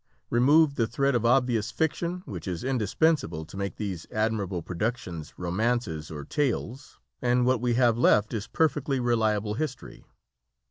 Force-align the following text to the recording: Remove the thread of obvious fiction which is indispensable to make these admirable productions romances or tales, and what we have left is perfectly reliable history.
Remove 0.31 0.73
the 0.77 0.87
thread 0.87 1.13
of 1.13 1.27
obvious 1.27 1.69
fiction 1.69 2.23
which 2.25 2.47
is 2.47 2.63
indispensable 2.63 3.45
to 3.45 3.55
make 3.55 3.75
these 3.75 4.07
admirable 4.11 4.63
productions 4.63 5.31
romances 5.37 6.09
or 6.09 6.25
tales, 6.25 6.97
and 7.21 7.45
what 7.45 7.61
we 7.61 7.75
have 7.75 7.99
left 7.99 8.33
is 8.33 8.47
perfectly 8.47 8.99
reliable 8.99 9.53
history. 9.53 10.03